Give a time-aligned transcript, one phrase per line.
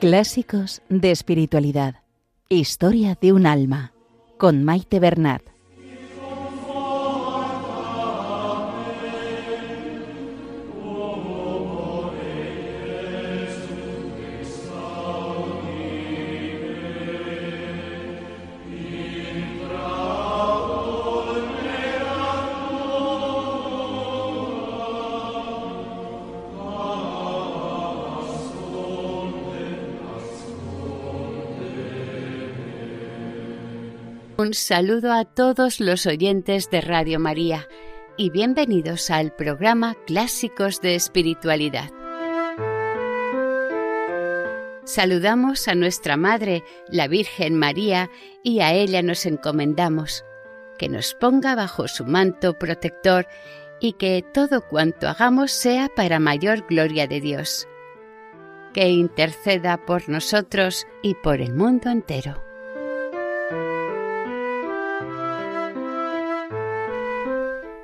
[0.00, 1.96] Clásicos de Espiritualidad.
[2.48, 3.92] Historia de un alma.
[4.38, 5.42] Con Maite Bernat.
[34.40, 37.68] Un saludo a todos los oyentes de Radio María
[38.16, 41.90] y bienvenidos al programa Clásicos de Espiritualidad.
[44.84, 48.08] Saludamos a nuestra Madre, la Virgen María,
[48.42, 50.24] y a ella nos encomendamos,
[50.78, 53.26] que nos ponga bajo su manto protector
[53.78, 57.68] y que todo cuanto hagamos sea para mayor gloria de Dios.
[58.72, 62.49] Que interceda por nosotros y por el mundo entero.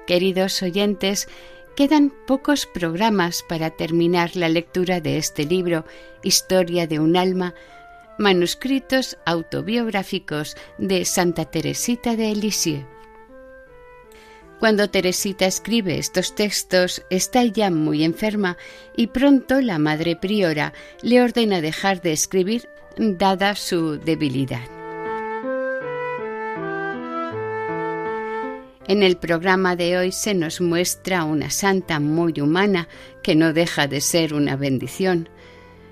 [0.06, 1.26] Queridos oyentes,
[1.74, 5.84] quedan pocos programas para terminar la lectura de este libro,
[6.22, 7.54] Historia de un alma,
[8.16, 12.86] manuscritos autobiográficos de Santa Teresita de Lisieux.
[14.60, 18.56] Cuando Teresita escribe estos textos está ya muy enferma
[18.96, 24.75] y pronto la madre priora le ordena dejar de escribir dada su debilidad.
[28.88, 32.88] En el programa de hoy se nos muestra una santa muy humana
[33.20, 35.28] que no deja de ser una bendición.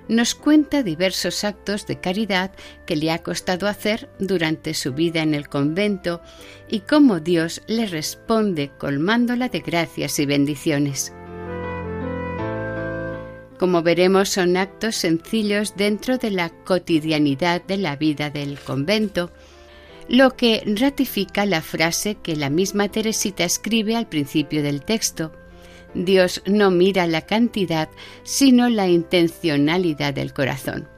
[0.06, 2.52] Nos cuenta diversos actos de caridad
[2.86, 6.20] que le ha costado hacer durante su vida en el convento
[6.68, 11.12] y cómo Dios le responde colmándola de gracias y bendiciones.
[13.58, 19.32] Como veremos, son actos sencillos dentro de la cotidianidad de la vida del convento,
[20.08, 25.32] lo que ratifica la frase que la misma Teresita escribe al principio del texto.
[25.94, 27.88] Dios no mira la cantidad,
[28.24, 30.88] sino la intencionalidad del corazón.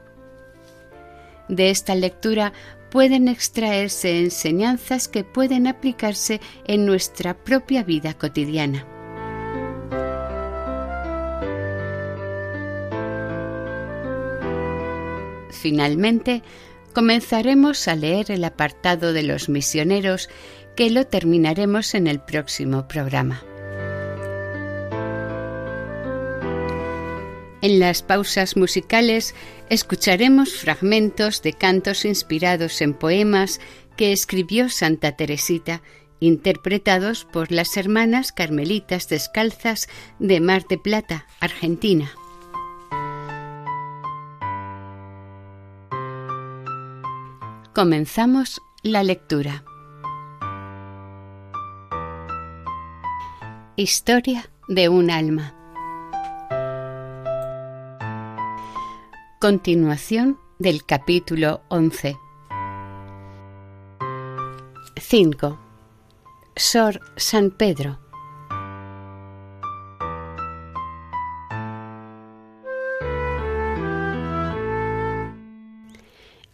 [1.47, 2.51] De esta lectura
[2.89, 8.85] pueden extraerse enseñanzas que pueden aplicarse en nuestra propia vida cotidiana.
[15.51, 16.43] Finalmente,
[16.97, 20.29] comenzaremos a leer el apartado de los misioneros
[20.75, 23.43] que lo terminaremos en el próximo programa.
[27.61, 29.35] En las pausas musicales
[29.69, 33.61] escucharemos fragmentos de cantos inspirados en poemas
[33.95, 35.83] que escribió Santa Teresita,
[36.19, 39.87] interpretados por las hermanas carmelitas descalzas
[40.17, 42.11] de Mar de Plata, Argentina.
[47.77, 49.63] Comenzamos la lectura.
[53.75, 55.53] Historia de un alma.
[59.39, 62.17] Continuación del capítulo 11.
[64.99, 65.59] 5.
[66.55, 68.06] Sor San Pedro.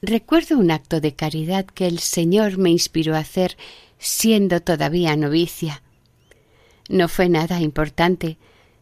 [0.06, 3.56] Recuerdo un acto de caridad que el Señor me inspiró a hacer
[3.98, 5.82] siendo todavía novicia.
[6.90, 8.38] No fue nada importante,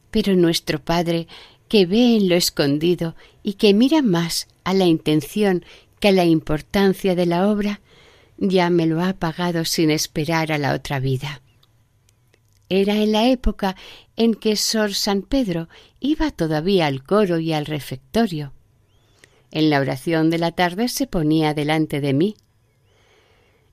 [0.09, 1.27] pero nuestro Padre,
[1.67, 5.63] que ve en lo escondido y que mira más a la intención
[5.99, 7.81] que a la importancia de la obra,
[8.39, 11.43] ya me lo ha pagado sin esperar a la otra vida.
[12.67, 13.75] Era en la época
[14.15, 15.69] en que Sor San Pedro
[15.99, 18.53] iba todavía al coro y al refectorio.
[19.51, 22.35] En la oración de la tarde se ponía delante de mí.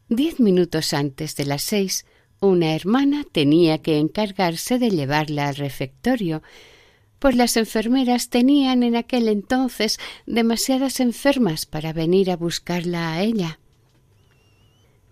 [0.08, 2.04] Diez minutos antes de las seis,
[2.40, 6.42] una hermana tenía que encargarse de llevarla al refectorio,
[7.18, 13.58] pues las enfermeras tenían en aquel entonces demasiadas enfermas para venir a buscarla a ella.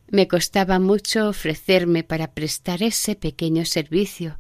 [0.08, 4.38] Me costaba mucho ofrecerme para prestar ese pequeño servicio,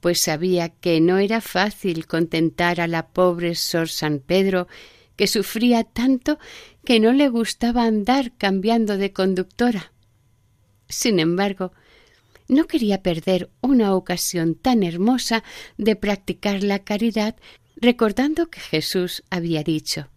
[0.00, 4.68] pues sabía que no era fácil contentar a la pobre Sor San Pedro
[5.16, 6.38] que sufría tanto
[6.84, 9.92] que no le gustaba andar cambiando de conductora.
[10.88, 11.72] Sin embargo,
[12.48, 15.42] no quería perder una ocasión tan hermosa
[15.78, 17.36] de practicar la caridad
[17.76, 20.08] recordando que Jesús había dicho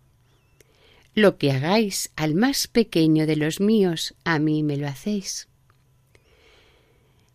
[1.15, 5.47] Lo que hagáis al más pequeño de los míos, a mí me lo hacéis.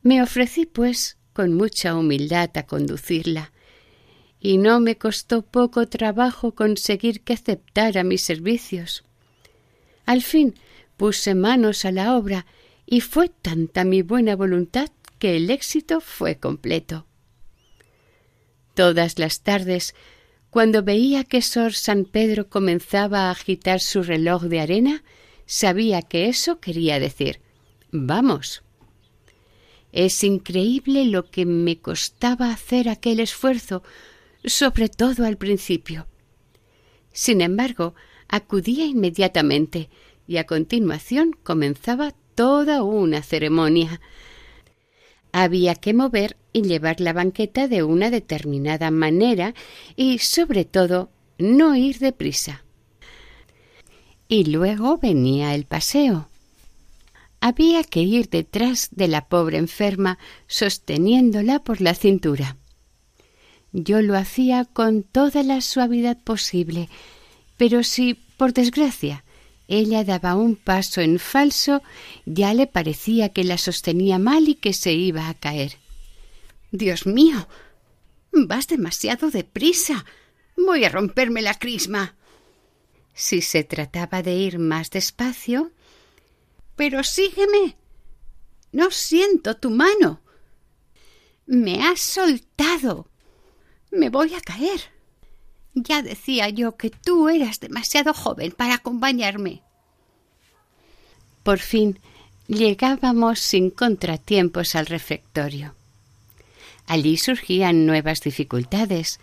[0.02, 3.52] Me ofrecí, pues, con mucha humildad a conducirla,
[4.44, 9.02] y no me costó poco trabajo conseguir que aceptara mis servicios.
[10.04, 10.54] Al fin
[10.98, 12.44] puse manos a la obra
[12.84, 17.06] y fue tanta mi buena voluntad que el éxito fue completo.
[18.74, 19.94] Todas las tardes,
[20.50, 25.04] cuando veía que Sor San Pedro comenzaba a agitar su reloj de arena,
[25.46, 27.40] sabía que eso quería decir
[27.92, 28.62] Vamos.
[29.90, 33.82] Es increíble lo que me costaba hacer aquel esfuerzo,
[34.44, 36.06] sobre todo al principio.
[37.12, 37.94] Sin embargo,
[38.28, 39.88] acudía inmediatamente
[40.26, 44.00] y a continuación comenzaba toda una ceremonia.
[45.32, 49.54] Había que mover y llevar la banqueta de una determinada manera
[49.96, 52.64] y, sobre todo, no ir deprisa.
[54.28, 56.28] Y luego venía el paseo.
[57.40, 62.56] Había que ir detrás de la pobre enferma, sosteniéndola por la cintura.
[63.76, 66.88] Yo lo hacía con toda la suavidad posible,
[67.56, 69.24] pero si, por desgracia,
[69.66, 71.82] ella daba un paso en falso,
[72.24, 75.78] ya le parecía que la sostenía mal y que se iba a caer.
[76.70, 77.48] Dios mío.
[78.30, 80.04] Vas demasiado deprisa.
[80.56, 82.14] Voy a romperme la crisma.
[83.12, 85.72] Si se trataba de ir más despacio.
[86.76, 87.76] Pero sígueme.
[88.70, 90.20] No siento tu mano.
[91.46, 93.08] Me has soltado.
[93.94, 94.80] Me voy a caer.
[95.74, 99.62] Ya decía yo que tú eras demasiado joven para acompañarme.
[101.44, 102.00] Por fin
[102.48, 105.76] llegábamos sin contratiempos al refectorio.
[106.86, 109.20] Allí surgían nuevas dificultades.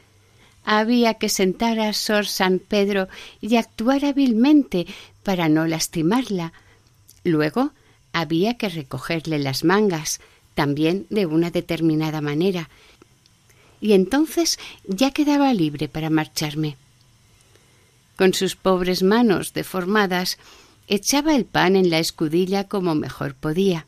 [0.63, 3.09] Había que sentar a Sor San Pedro
[3.41, 4.87] y actuar hábilmente
[5.23, 6.53] para no lastimarla.
[7.25, 7.71] Luego
[8.13, 10.21] había que recogerle las mangas,
[10.53, 12.69] también de una determinada manera,
[13.81, 16.77] y entonces ya quedaba libre para marcharme.
[18.15, 20.37] Con sus pobres manos deformadas,
[20.87, 23.87] echaba el pan en la escudilla como mejor podía.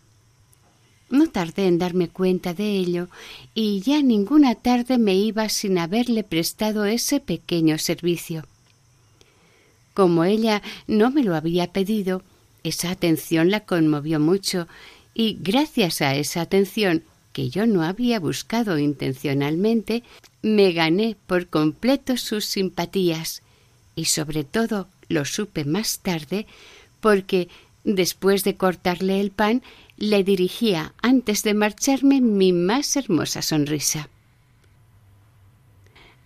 [1.09, 3.07] No tardé en darme cuenta de ello,
[3.53, 8.47] y ya ninguna tarde me iba sin haberle prestado ese pequeño servicio.
[9.93, 12.23] Como ella no me lo había pedido,
[12.63, 14.67] esa atención la conmovió mucho,
[15.13, 20.03] y gracias a esa atención que yo no había buscado intencionalmente,
[20.41, 23.41] me gané por completo sus simpatías
[23.95, 26.45] y sobre todo lo supe más tarde
[27.01, 27.49] porque
[27.83, 29.61] después de cortarle el pan
[29.97, 34.09] le dirigía antes de marcharme mi más hermosa sonrisa.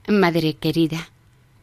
[0.07, 1.09] Madre querida,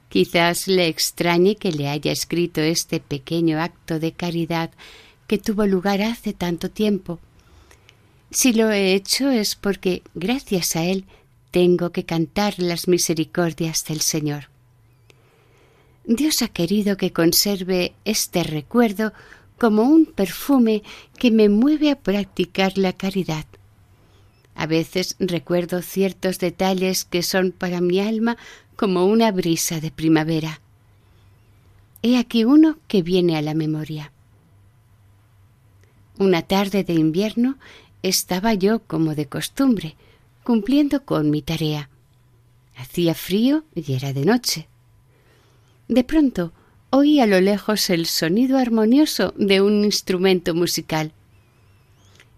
[0.08, 4.70] quizás le extrañe que le haya escrito este pequeño acto de caridad
[5.26, 7.20] que tuvo lugar hace tanto tiempo,
[8.34, 11.04] si lo he hecho es porque, gracias a él,
[11.52, 14.48] tengo que cantar las misericordias del Señor.
[16.04, 19.12] Dios ha querido que conserve este recuerdo
[19.56, 20.82] como un perfume
[21.16, 23.46] que me mueve a practicar la caridad.
[24.56, 28.36] A veces recuerdo ciertos detalles que son para mi alma
[28.74, 30.60] como una brisa de primavera.
[32.02, 34.10] He aquí uno que viene a la memoria.
[36.18, 37.58] Una tarde de invierno
[38.04, 39.96] estaba yo como de costumbre,
[40.42, 41.88] cumpliendo con mi tarea.
[42.76, 44.68] Hacía frío y era de noche.
[45.88, 46.52] De pronto
[46.90, 51.12] oí a lo lejos el sonido armonioso de un instrumento musical.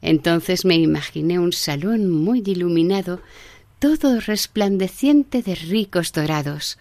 [0.02, 3.20] Entonces me imaginé un salón muy iluminado,
[3.80, 6.78] todo resplandeciente de ricos dorados,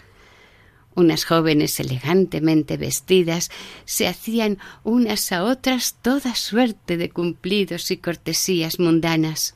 [0.96, 3.52] unas jóvenes elegantemente vestidas
[3.86, 9.56] se hacían unas a otras toda suerte de cumplidos y cortesías mundanas.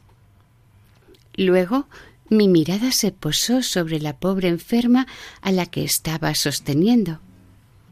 [1.35, 1.87] Luego
[2.29, 5.07] mi mirada se posó sobre la pobre enferma
[5.41, 7.19] a la que estaba sosteniendo.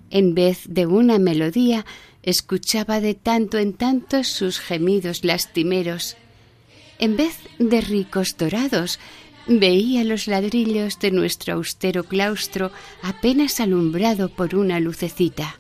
[0.10, 1.86] En vez de una melodía,
[2.24, 6.18] escuchaba de tanto en tanto sus gemidos lastimeros.
[7.00, 9.00] En vez de ricos dorados,
[9.48, 15.60] Veía los ladrillos de nuestro austero claustro apenas alumbrado por una lucecita.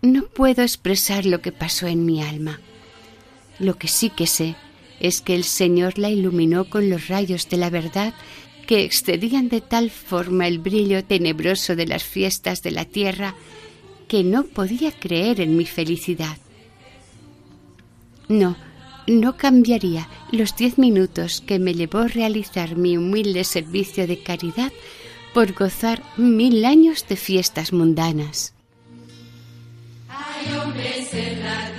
[0.00, 2.60] No puedo expresar lo que pasó en mi alma.
[3.58, 4.56] Lo que sí que sé
[5.00, 8.14] es que el Señor la iluminó con los rayos de la verdad
[8.66, 13.34] que excedían de tal forma el brillo tenebroso de las fiestas de la tierra
[14.08, 16.38] que no podía creer en mi felicidad.
[18.28, 18.56] No,
[19.06, 24.72] no cambiaría los diez minutos que me llevó realizar mi humilde servicio de caridad
[25.32, 28.54] por gozar mil años de fiestas mundanas.
[30.08, 31.75] en busca de la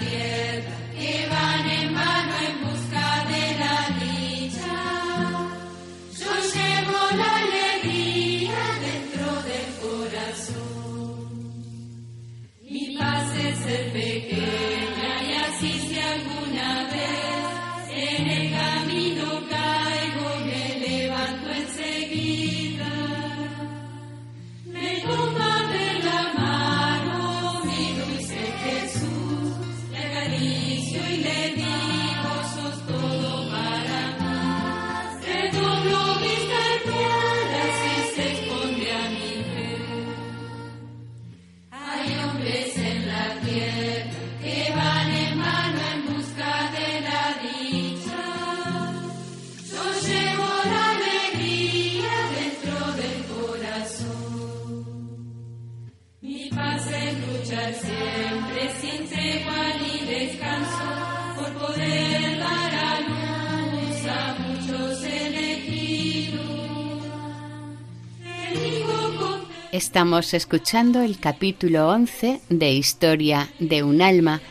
[69.88, 74.42] Estamos escuchando el capítulo 11 de Historia de un alma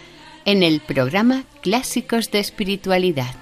[0.46, 3.34] en el programa Clásicos de Espiritualidad.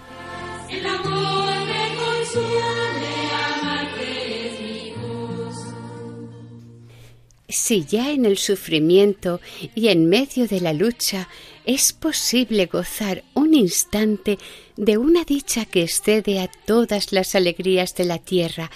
[7.48, 9.40] Si ya en el sufrimiento
[9.76, 11.28] y en medio de la lucha
[11.64, 14.38] es posible gozar un instante
[14.76, 18.72] de una dicha que excede a todas las alegrías de la tierra,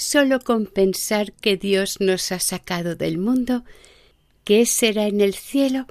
[0.00, 3.64] solo con pensar que Dios nos ha sacado del mundo,
[4.44, 5.86] ¿qué será en el cielo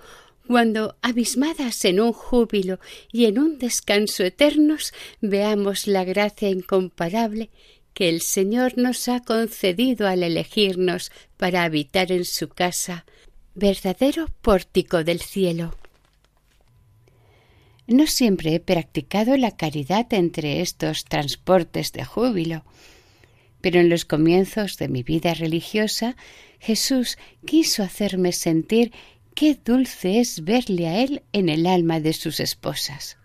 [0.48, 2.80] cuando, abismadas en un júbilo
[3.12, 7.52] y en un descanso eternos, veamos la gracia incomparable
[7.94, 13.06] que el Señor nos ha concedido al elegirnos para habitar en su casa,
[13.54, 15.76] verdadero pórtico del cielo?
[17.86, 22.64] No siempre he practicado la caridad entre estos transportes de júbilo,
[23.62, 26.16] pero en los comienzos de mi vida religiosa
[26.60, 28.92] Jesús quiso hacerme sentir
[29.36, 33.18] qué dulce es verle a Él en el alma de sus esposas.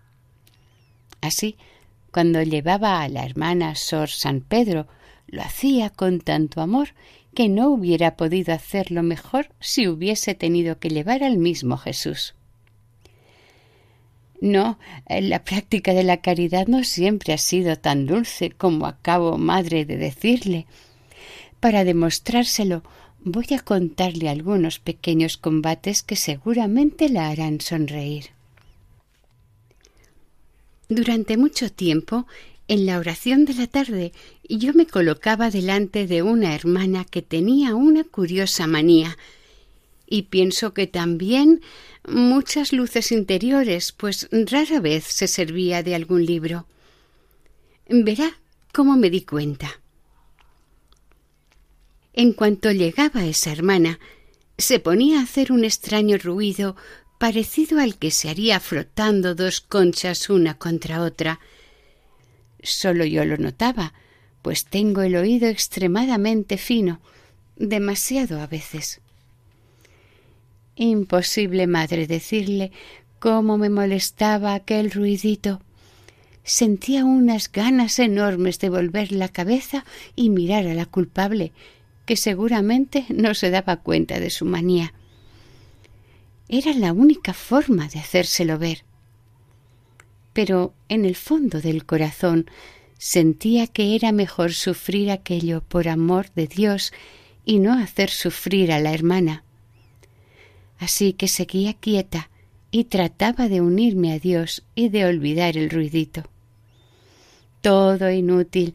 [1.20, 1.56] Así,
[2.12, 4.86] cuando llevaba a la hermana Sor San Pedro,
[5.26, 6.90] lo hacía con tanto amor
[7.34, 12.34] que no hubiera podido hacerlo mejor si hubiese tenido que llevar al mismo Jesús.
[14.40, 19.84] No, la práctica de la caridad no siempre ha sido tan dulce como acabo, madre,
[19.84, 20.66] de decirle.
[21.60, 22.82] Para demostrárselo,
[23.20, 28.26] voy a contarle algunos pequeños combates que seguramente la harán sonreír.
[30.88, 32.26] Durante mucho tiempo,
[32.68, 34.12] en la oración de la tarde,
[34.48, 39.16] yo me colocaba delante de una hermana que tenía una curiosa manía,
[40.06, 41.62] y pienso que también
[42.06, 46.66] muchas luces interiores, pues rara vez se servía de algún libro.
[47.88, 48.38] Verá
[48.72, 49.80] cómo me di cuenta.
[52.12, 53.98] En cuanto llegaba esa hermana,
[54.56, 56.76] se ponía a hacer un extraño ruido
[57.18, 61.40] parecido al que se haría frotando dos conchas una contra otra.
[62.62, 63.94] Solo yo lo notaba,
[64.42, 67.00] pues tengo el oído extremadamente fino,
[67.56, 69.00] demasiado a veces.
[70.76, 72.72] Imposible, madre, decirle
[73.20, 75.60] cómo me molestaba aquel ruidito.
[76.42, 79.84] Sentía unas ganas enormes de volver la cabeza
[80.16, 81.52] y mirar a la culpable,
[82.06, 84.92] que seguramente no se daba cuenta de su manía.
[86.48, 88.84] Era la única forma de hacérselo ver.
[90.32, 92.50] Pero en el fondo del corazón
[92.98, 96.92] sentía que era mejor sufrir aquello por amor de Dios
[97.44, 99.44] y no hacer sufrir a la hermana
[100.78, 102.30] así que seguía quieta
[102.70, 106.24] y trataba de unirme a Dios y de olvidar el ruidito.
[107.60, 108.74] Todo inútil.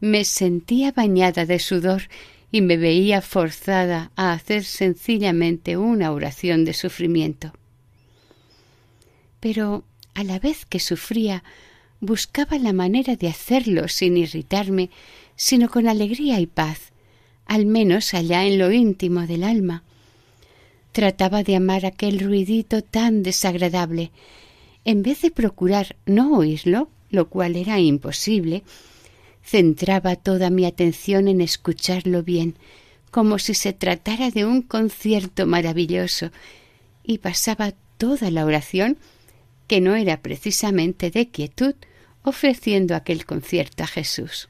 [0.00, 2.04] Me sentía bañada de sudor
[2.50, 7.52] y me veía forzada a hacer sencillamente una oración de sufrimiento.
[9.40, 9.84] Pero
[10.14, 11.44] a la vez que sufría,
[12.00, 14.90] buscaba la manera de hacerlo sin irritarme,
[15.36, 16.92] sino con alegría y paz,
[17.46, 19.82] al menos allá en lo íntimo del alma,
[20.94, 24.12] Trataba de amar aquel ruidito tan desagradable.
[24.84, 28.62] En vez de procurar no oírlo, lo cual era imposible,
[29.42, 32.54] centraba toda mi atención en escucharlo bien,
[33.10, 36.30] como si se tratara de un concierto maravilloso,
[37.02, 38.96] y pasaba toda la oración,
[39.66, 41.74] que no era precisamente de quietud,
[42.22, 44.48] ofreciendo aquel concierto a Jesús.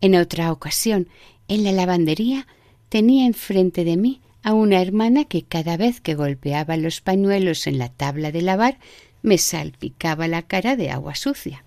[0.00, 1.06] En otra ocasión,
[1.46, 2.48] en la lavandería,
[2.94, 7.76] tenía enfrente de mí a una hermana que cada vez que golpeaba los pañuelos en
[7.76, 8.78] la tabla de lavar
[9.20, 11.64] me salpicaba la cara de agua sucia.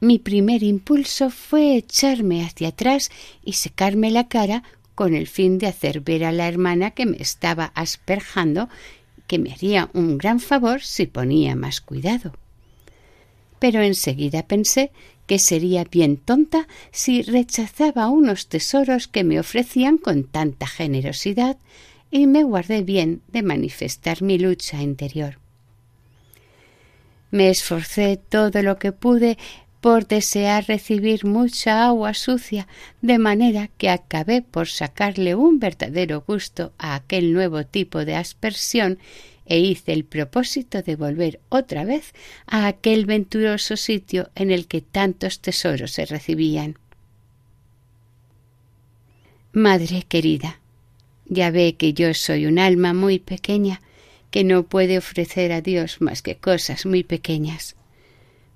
[0.00, 3.12] Mi primer impulso fue echarme hacia atrás
[3.44, 4.64] y secarme la cara
[4.96, 8.68] con el fin de hacer ver a la hermana que me estaba asperjando
[9.28, 12.32] que me haría un gran favor si ponía más cuidado.
[13.60, 14.90] Pero enseguida pensé
[15.26, 21.56] que sería bien tonta si rechazaba unos tesoros que me ofrecían con tanta generosidad
[22.10, 25.38] y me guardé bien de manifestar mi lucha interior.
[27.30, 29.36] Me esforcé todo lo que pude
[29.80, 32.66] por desear recibir mucha agua sucia,
[33.02, 38.98] de manera que acabé por sacarle un verdadero gusto a aquel nuevo tipo de aspersión
[39.46, 42.12] e hice el propósito de volver otra vez
[42.46, 46.78] a aquel venturoso sitio en el que tantos tesoros se recibían.
[49.52, 50.60] Madre querida,
[51.26, 53.80] ya ve que yo soy un alma muy pequeña,
[54.30, 57.76] que no puede ofrecer a Dios más que cosas muy pequeñas.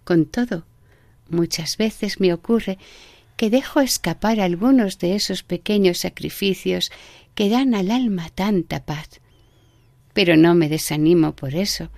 [0.04, 0.64] Con todo,
[1.28, 2.78] muchas veces me ocurre
[3.37, 6.90] que dejo escapar algunos de esos pequeños sacrificios
[7.37, 9.21] que dan al alma tanta paz.
[10.19, 11.91] Pero no me desanimo por eso,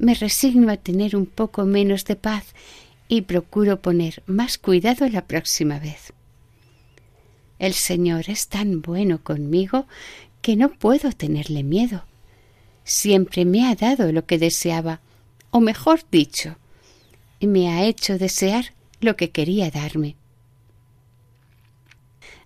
[0.00, 2.56] me resigno a tener un poco menos de paz
[3.06, 6.12] y procuro poner más cuidado la próxima vez.
[7.60, 9.86] El Señor es tan bueno conmigo
[10.42, 12.02] que no puedo tenerle miedo.
[12.82, 15.00] Siempre me ha dado lo que deseaba,
[15.52, 16.56] o mejor dicho,
[17.40, 20.16] me ha hecho desear lo que quería darme.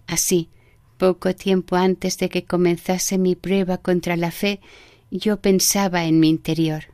[0.06, 0.50] Así,
[0.98, 4.60] poco tiempo antes de que comenzase mi prueba contra la fe,
[5.18, 6.84] yo pensaba en mi interior.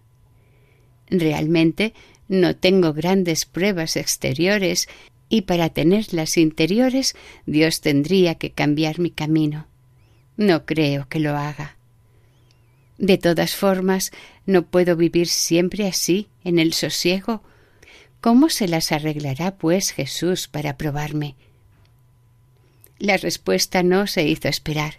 [1.08, 1.94] Realmente
[2.26, 4.88] no tengo grandes pruebas exteriores
[5.28, 7.14] y para tenerlas interiores
[7.46, 9.68] Dios tendría que cambiar mi camino.
[10.36, 11.76] No creo que lo haga.
[12.98, 14.10] De todas formas,
[14.46, 17.42] no puedo vivir siempre así, en el sosiego.
[18.20, 21.36] ¿Cómo se las arreglará, pues, Jesús para probarme?
[22.98, 24.94] La respuesta no se hizo esperar,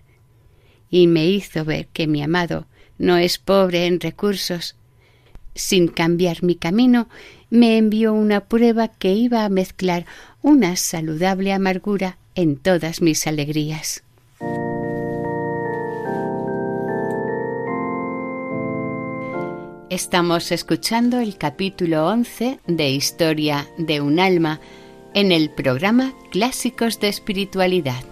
[0.89, 2.68] y me hizo ver que mi amado
[2.99, 4.75] no es pobre en recursos.
[5.55, 7.09] Sin cambiar mi camino,
[7.49, 10.05] me envió una prueba que iba a mezclar
[10.43, 14.03] una saludable amargura en todas mis alegrías.
[19.89, 24.59] Estamos escuchando el capítulo 11 de Historia de un alma
[25.15, 28.08] en el programa Clásicos de Espiritualidad.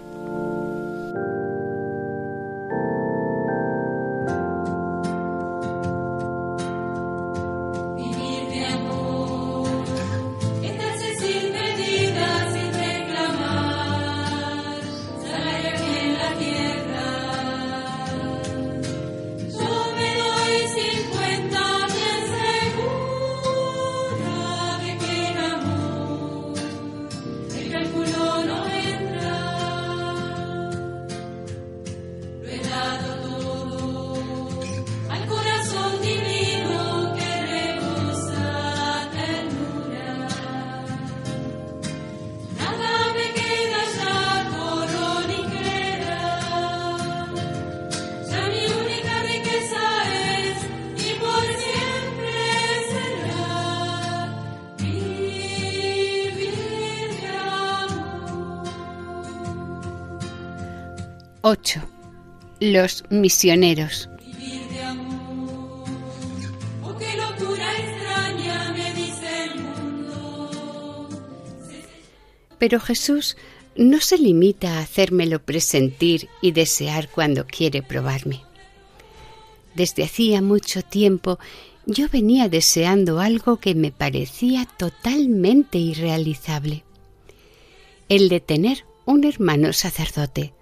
[62.60, 64.10] Los misioneros.
[72.58, 73.38] Pero Jesús
[73.76, 78.42] no se limita a hacérmelo presentir y desear cuando quiere probarme.
[79.74, 81.38] Desde hacía mucho tiempo
[81.86, 86.84] yo venía deseando algo que me parecía totalmente irrealizable,
[88.10, 90.52] el de tener un hermano sacerdote.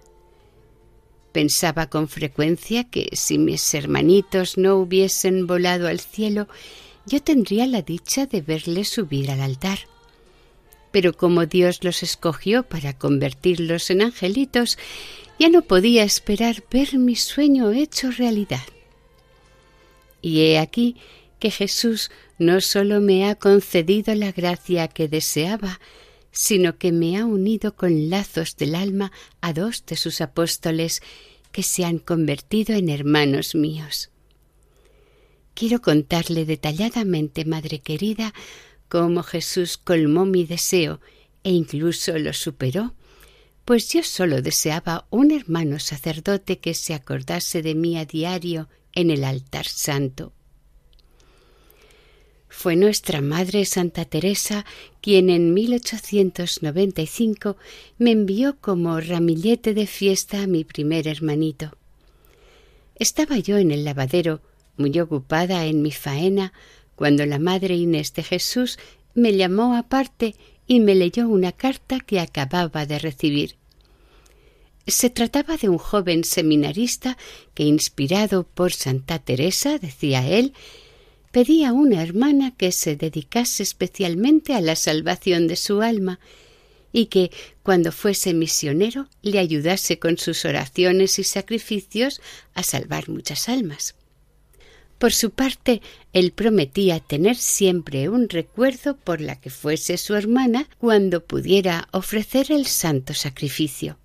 [1.36, 6.48] Pensaba con frecuencia que si mis hermanitos no hubiesen volado al cielo,
[7.04, 9.80] yo tendría la dicha de verles subir al altar.
[10.92, 14.78] Pero como Dios los escogió para convertirlos en angelitos,
[15.38, 18.64] ya no podía esperar ver mi sueño hecho realidad.
[20.22, 20.96] Y he aquí
[21.38, 25.80] que Jesús no sólo me ha concedido la gracia que deseaba,
[26.36, 31.00] sino que me ha unido con lazos del alma a dos de sus apóstoles
[31.50, 34.10] que se han convertido en hermanos míos.
[35.54, 38.34] Quiero contarle detalladamente, Madre querida,
[38.90, 41.00] cómo Jesús colmó mi deseo
[41.42, 42.94] e incluso lo superó,
[43.64, 49.10] pues yo solo deseaba un hermano sacerdote que se acordase de mí a diario en
[49.10, 50.34] el altar santo.
[52.58, 54.64] Fue nuestra Madre Santa Teresa
[55.02, 57.58] quien en 1895
[57.98, 61.76] me envió como ramillete de fiesta a mi primer hermanito.
[62.94, 64.40] Estaba yo en el lavadero,
[64.78, 66.54] muy ocupada en mi faena,
[66.94, 68.78] cuando la Madre Inés de Jesús
[69.12, 70.34] me llamó aparte
[70.66, 73.56] y me leyó una carta que acababa de recibir.
[74.86, 77.18] Se trataba de un joven seminarista
[77.52, 80.54] que, inspirado por Santa Teresa, decía él,
[81.36, 86.18] pedía a una hermana que se dedicase especialmente a la salvación de su alma
[86.94, 87.30] y que,
[87.62, 92.22] cuando fuese misionero, le ayudase con sus oraciones y sacrificios
[92.54, 93.96] a salvar muchas almas.
[94.96, 95.82] Por su parte,
[96.14, 102.50] él prometía tener siempre un recuerdo por la que fuese su hermana cuando pudiera ofrecer
[102.50, 103.98] el santo sacrificio.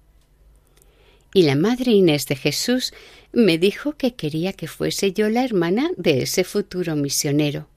[1.34, 2.92] Y la Madre Inés de Jesús
[3.34, 7.68] me dijo que quería que fuese yo la hermana de ese futuro misionero.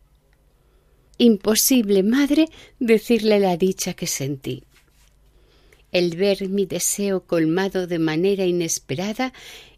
[1.19, 2.49] Imposible, madre,
[2.81, 4.65] decirle la dicha que sentí.
[5.93, 9.33] El ver mi deseo colmado de manera inesperada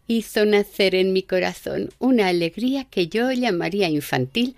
[0.07, 4.55] hizo nacer en mi corazón una alegría que yo llamaría infantil,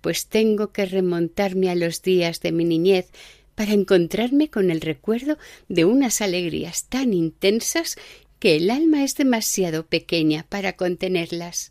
[0.00, 3.08] pues tengo que remontarme a los días de mi niñez
[3.54, 5.36] para encontrarme con el recuerdo
[5.68, 7.96] de unas alegrías tan intensas
[8.42, 11.70] que el alma es demasiado pequeña para contenerlas.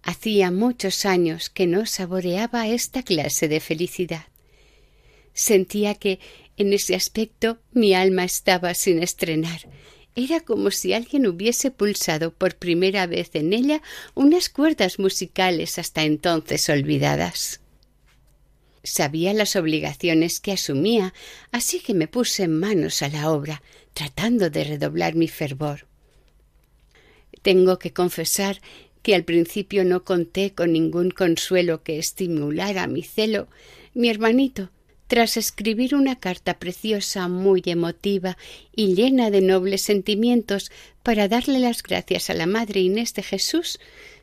[0.00, 4.26] Hacía muchos años que no saboreaba esta clase de felicidad.
[5.32, 6.20] Sentía que
[6.56, 9.68] en ese aspecto mi alma estaba sin estrenar.
[10.14, 13.82] Era como si alguien hubiese pulsado por primera vez en ella
[14.14, 17.60] unas cuerdas musicales hasta entonces olvidadas.
[18.84, 21.12] Sabía las obligaciones que asumía,
[21.50, 23.62] así que me puse manos a la obra,
[23.94, 25.86] tratando de redoblar mi fervor.
[27.42, 28.60] Tengo que confesar
[29.02, 33.48] que al principio no conté con ningún consuelo que estimulara mi celo.
[33.92, 34.70] Mi hermanito,
[35.06, 38.38] tras escribir una carta preciosa, muy emotiva
[38.74, 43.78] y llena de nobles sentimientos para darle las gracias a la Madre Inés de Jesús,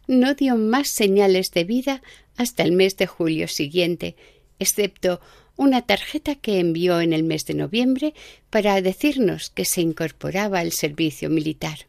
[0.07, 2.01] no dio más señales de vida
[2.35, 4.15] hasta el mes de julio siguiente,
[4.57, 5.21] excepto
[5.55, 8.13] una tarjeta que envió en el mes de noviembre
[8.49, 11.87] para decirnos que se incorporaba al servicio militar.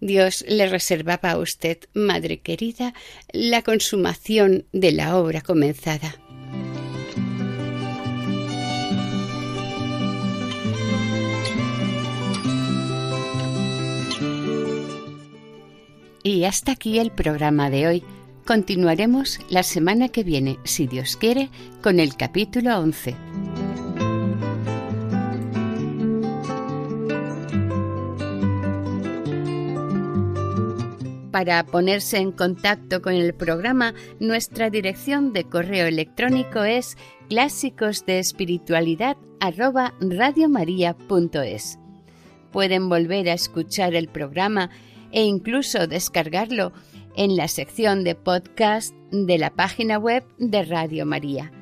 [0.00, 2.94] Dios le reservaba a usted, madre querida,
[3.32, 6.16] la consumación de la obra comenzada.
[16.22, 18.04] Y hasta aquí el programa de hoy.
[18.46, 21.48] Continuaremos la semana que viene, si Dios quiere,
[21.82, 23.16] con el capítulo 11.
[31.30, 36.98] Para ponerse en contacto con el programa, nuestra dirección de correo electrónico es
[37.30, 39.16] clásicos de espiritualidad
[42.52, 44.68] Pueden volver a escuchar el programa
[45.12, 46.72] e incluso descargarlo
[47.16, 51.52] en la sección de podcast de la página web de Radio María.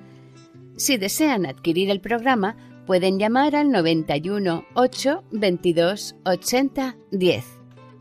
[0.77, 7.45] Si desean adquirir el programa, pueden llamar al 91 8 22 80 10.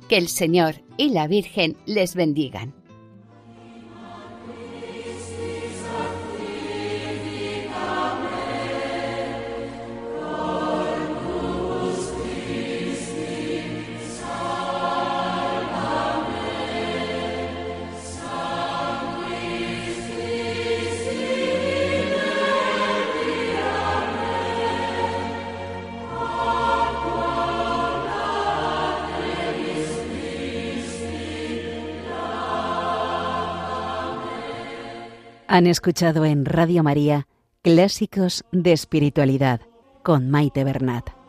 [0.07, 2.80] Que el Señor y la Virgen les bendigan.
[35.53, 37.27] Han escuchado en Radio María
[37.61, 39.59] Clásicos de Espiritualidad
[40.01, 41.20] con Maite Bernat.